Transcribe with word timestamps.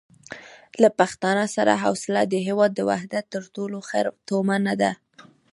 له 0.81 0.89
پښتانه 0.99 1.45
سره 1.55 1.73
حوصله 1.83 2.21
د 2.27 2.35
هېواد 2.47 2.71
د 2.75 2.79
وحدت 2.89 3.25
تر 3.33 3.43
ټولو 3.55 3.77
ښه 3.89 3.99
تومنه 4.29 4.73
ده. 4.81 4.91